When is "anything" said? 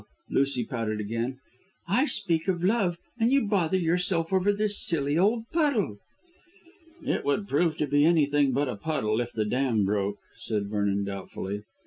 8.03-8.51